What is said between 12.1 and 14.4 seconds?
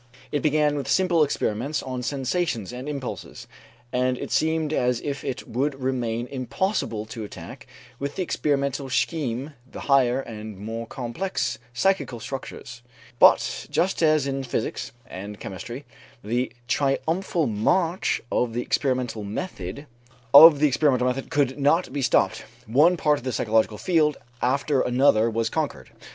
structures. But just as